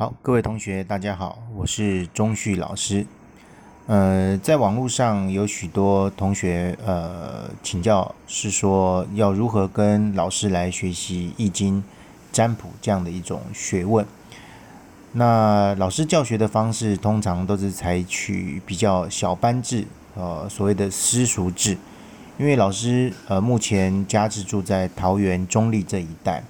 [0.00, 3.04] 好，各位同学，大家好，我是钟旭老师。
[3.86, 11.84] 呃，在网络上有许多同学呃请教，是说要如何跟老师来学习易经
[12.32, 14.06] 占卜这样的一种学问。
[15.12, 21.76] 那老师教学的方式通常都是采取比较小班制，呃，所谓的私塾制。
[22.38, 26.42] 因为老师呃目前家是住在桃园中立这一带。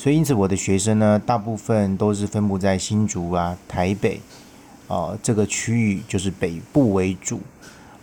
[0.00, 4.18] 所以，因此我的学生呢，大部分都是分布在新竹啊、台北
[4.88, 7.38] 啊这个区域，就是北部为主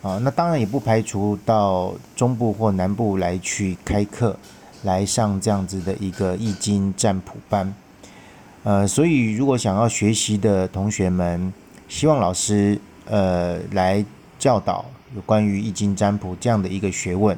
[0.00, 0.16] 啊。
[0.22, 4.38] 那当然也不排除到中部或南部来去开课，
[4.84, 7.74] 来上这样子的一个易经占卜班。
[8.62, 11.52] 呃，所以如果想要学习的同学们，
[11.88, 14.04] 希望老师呃来
[14.38, 14.84] 教导
[15.16, 17.36] 有关于易经占卜这样的一个学问。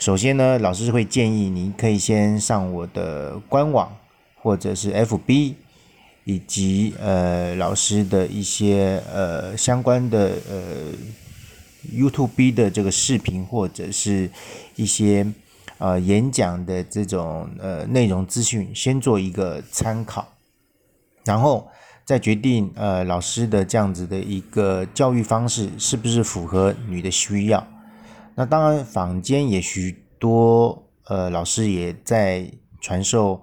[0.00, 3.94] 首先呢，老师会建议你可以先上我的官网，
[4.34, 5.52] 或者是 FB，
[6.24, 10.94] 以及呃老师的一些呃相关的呃
[11.94, 14.30] YouTube 的这个视频，或者是
[14.74, 15.30] 一些
[15.76, 20.26] 呃演讲的这种呃内容资讯，先做一个参考，
[21.26, 21.68] 然后
[22.06, 27.66] 再决定呃老师的这样子的一个教育方式是不是符合你的需要。
[28.40, 33.42] 那当然，坊间也许多呃老师也在传授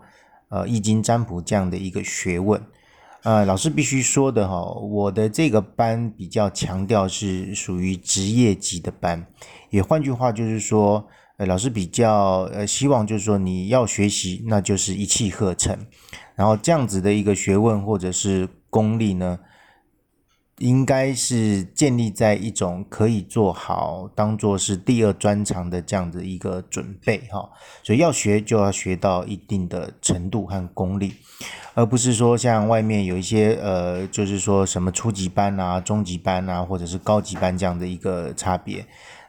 [0.50, 2.60] 呃易经占卜这样的一个学问。
[3.22, 9.28] 呃，老师必须说的哈，我的这个班比较强调是属于职业级的班，
[9.70, 15.78] 也换句话就是说，呃，老师比较呃希望就是说你要学习，那就是一气呵成，
[16.34, 19.38] 然后这样子的一个学问或者是功力呢。
[20.60, 27.48] 应该是建立在一种可以做好当做是第二专长的这样的一个准备哈，
[27.84, 31.14] 所以要学就要学到一定的程度和功力，
[31.76, 38.84] 而不是说像外面有一些呃，就是说什么初级班啊、中级班啊，或者是高级班这样的一个差别。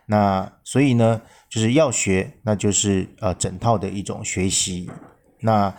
[0.07, 4.91] 那所以呢，就是要学，那就是呃整套的一种学习。
[5.41, 5.75] 那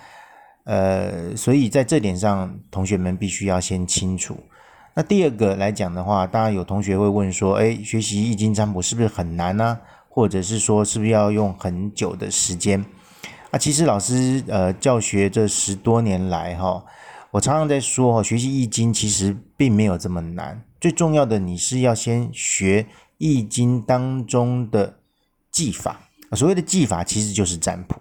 [0.65, 4.37] 呃，所以在这点上，同学们必须要先清楚。
[4.99, 9.79] 那第二个来讲的话，当然有同学会问说，哎，学习易经占卜是不是很难呢？
[10.09, 12.83] 或者是说，是不是要用很久的时间？
[13.51, 16.83] 啊，其实老师呃教学这十多年来哈，
[17.31, 20.61] 我常常在说哈，学习易经其实并没有这么难。
[20.81, 22.85] 最重要的，你是要先学
[23.19, 24.99] 易经当中的
[25.49, 26.09] 技法。
[26.33, 27.95] 所谓的技法，其实就是占卜。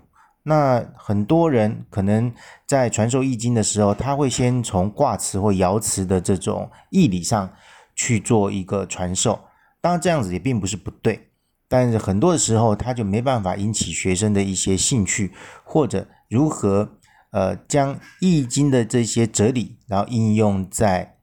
[0.44, 2.32] 那很多人可能
[2.66, 7.52] 在传授易经的时候，他会先从卦辞或爻辞的这种义理上
[7.94, 9.40] 去做一个传授。
[9.82, 11.28] 当然这样子也并不是不对，
[11.68, 15.34] 但是很多的时候他就没办法引起学生的一些兴趣，
[15.64, 16.92] 或者如何
[17.30, 21.18] 呃将易经的这些哲理，然后应用在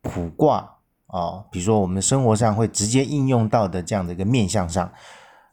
[0.00, 0.76] 卜卦
[1.08, 4.92] 啊，比如说我们生活上会直接应用到的这样的一个面相上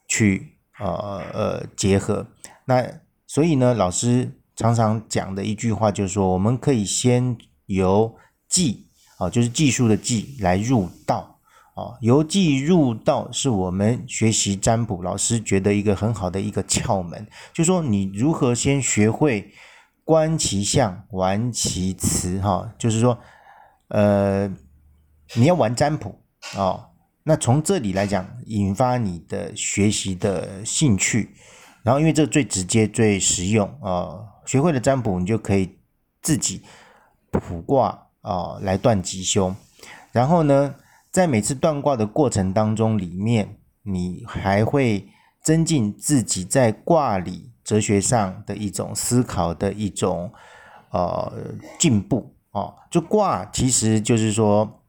[0.08, 2.28] 去呃呃结合
[2.66, 2.86] 那。
[3.36, 8.16] 所以呢，老师常常讲的一句话就是说，我们可以先由
[8.48, 8.88] 技
[9.18, 11.38] 啊，就是技术的技来入道
[11.76, 19.52] 啊，由技入道是我们学习占卜老师觉得一个很好的一个窍门，就是说你如何先学会
[20.06, 23.20] 观其象，玩其辞哈，就是说，
[23.90, 24.48] 呃，
[25.34, 26.24] 你要玩占卜
[26.56, 26.88] 啊，
[27.24, 31.36] 那从这里来讲，引发你的学习的兴趣。
[31.86, 35.78] 然后，因为这最直接、最实用啊，学会了占卜，你就可以
[36.20, 36.64] 自己
[37.30, 39.56] 卜卦啊，来断吉凶。
[40.12, 40.74] 然后呢，
[41.12, 45.08] 在每次断卦的过程当中，里面你还会
[45.44, 50.34] 增进自己在卦理哲学上的一种思考的一种
[50.90, 51.32] 呃
[51.78, 52.74] 进步啊。
[52.90, 54.82] 就卦其实就是说，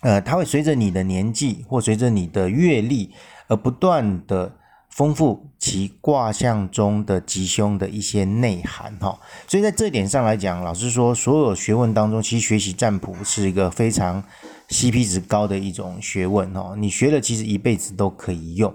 [0.00, 3.12] 呃，它会随着你的年纪或随着你的阅历
[3.48, 4.56] 而不断的。
[4.92, 14.22] 丰富其卦象中的吉凶的一些内涵哈，所以在这点上来讲，老师说，所有学问当中，其实学习占卜是一个非常
[14.68, 16.74] CP 值高的一种学问哈。
[16.76, 18.72] 你学了，其实一辈子都可以用。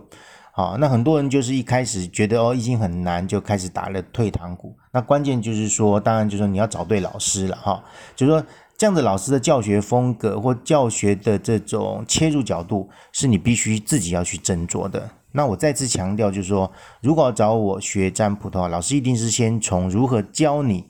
[0.52, 4.76] 好，那很多人就是一开始觉得哦，易经很难，就开始打了退堂鼓。
[4.92, 7.84] 那关键就是说，当然就是说你要找对老师了哈，
[8.16, 8.44] 就是说
[8.76, 15.08] 这样的老师的教学风格或教学的这种切入角度，是你必须自己要去斟酌的。
[15.38, 20.84] 那我再次强调，就是说，如果要找我学占卜的话，老师一定是先从如何教你，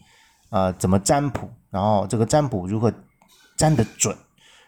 [0.51, 2.93] 呃，怎么占卜，然后这个占卜如何
[3.57, 4.15] 占得准，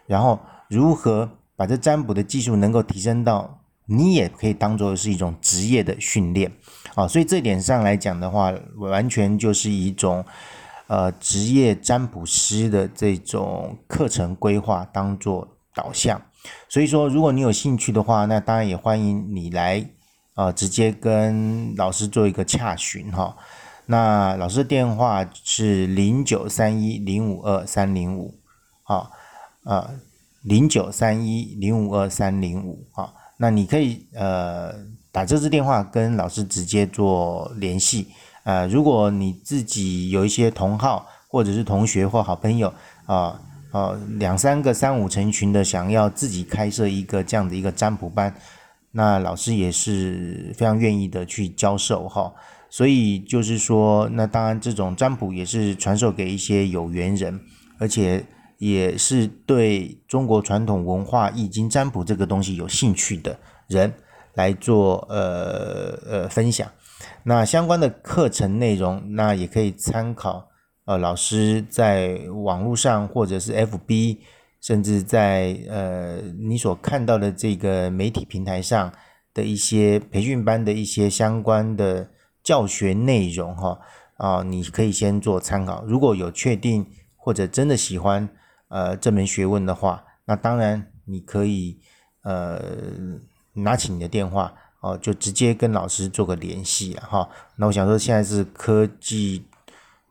[0.06, 0.38] 然后
[0.68, 6.52] 如何把这占卜的技术能够提升到你也可以当做是一种职业的训练，
[6.96, 10.26] 啊，所以这点上来讲的话，完全就是一种
[10.88, 16.22] 呃职业占卜师的这种课程规划当做导向。
[16.68, 19.90] 所以说，如果你有兴趣的话，那当然也欢迎你来
[20.36, 23.36] 啊，直接跟老师做一个洽询哈。
[23.88, 28.40] 那老师的电话是零九三一零五二三零五，
[28.84, 29.12] 好
[29.64, 29.90] 啊，
[30.44, 34.74] 零九三一零五二三零五，好，那你可以呃
[35.12, 38.10] 打这支电话跟老师直接做联系，
[38.44, 42.72] 呃，如果你自己有一些同好或者是同学或好朋友
[43.08, 43.42] 啊，
[44.18, 48.34] 两三个三五成群的想要自己开设一个这样的一个占卜班，
[48.92, 52.34] 那老师也是非常愿意的去教授哈。
[52.72, 57.40] 所以就是说，那当然这种占卜也是传授给一些有缘人，
[57.80, 58.26] 而且
[58.58, 63.94] 也是对中国传统文化易经占卜这个东西有兴趣的人
[64.34, 66.70] 来做呃呃分享。
[67.24, 70.49] 那相关的课程内容，那也可以参考
[70.90, 74.18] 呃老师在网络上或者是 FB，
[74.60, 78.92] 甚至在呃你所看到的这个媒体平台上
[79.34, 82.10] 的一些培训班的一些相关的。
[82.42, 83.78] 教学内容哈
[84.16, 85.84] 啊，你可以先做参考。
[85.86, 86.88] 如果有确定
[87.18, 88.28] 或者真的喜欢
[88.70, 91.78] 呃这门学问的话，那当然你可以
[92.24, 92.64] 呃
[93.54, 97.30] 拿起你的电话哦，就直接跟老师做个联系哈。
[97.58, 99.46] 那我想说，现在是科技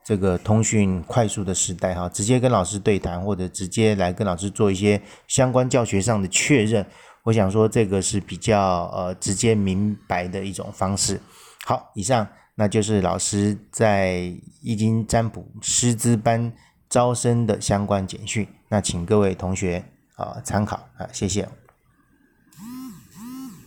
[0.08, 6.86] 这个通讯快速的时代哈，直接跟老师对谈或者直接来跟老师做一些相关教学上的确认，
[7.24, 11.20] 我想说这个是比较呃直接明白的一种方式。
[11.66, 14.32] 好，以上那就是老师在
[14.62, 16.50] 易经占卜师资班
[16.88, 19.84] 招生的相关简讯，那请各位同学
[20.16, 21.46] 啊参考啊，谢谢。